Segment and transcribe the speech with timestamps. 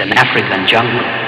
[0.00, 1.24] An African jungle.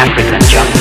[0.00, 0.79] African jungle.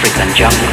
[0.00, 0.68] African jungle.